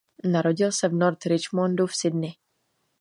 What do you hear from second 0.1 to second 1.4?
Narodil se v North